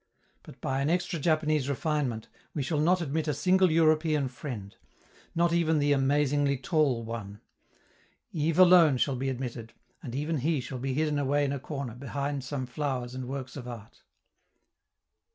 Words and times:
But, 0.41 0.59
by 0.61 0.81
an 0.81 0.89
extra 0.89 1.19
Japanese 1.19 1.69
refinement, 1.69 2.27
we 2.55 2.63
shall 2.63 2.79
not 2.79 3.01
admit 3.01 3.27
a 3.27 3.35
single 3.35 3.69
European 3.69 4.29
friend 4.29 4.75
not 5.35 5.53
even 5.53 5.77
the 5.77 5.91
"amazingly 5.91 6.57
tall" 6.57 7.03
one. 7.03 7.39
Yves 8.33 8.57
alone 8.57 8.97
shall 8.97 9.15
be 9.15 9.29
admitted, 9.29 9.73
and 10.01 10.15
even 10.15 10.37
he 10.39 10.59
shall 10.59 10.79
be 10.79 10.95
hidden 10.95 11.19
away 11.19 11.45
in 11.45 11.53
a 11.53 11.59
corner 11.59 11.93
behind 11.93 12.43
some 12.43 12.65
flowers 12.65 13.13
and 13.13 13.27
works 13.27 13.55
of 13.55 13.67
art. 13.67 14.01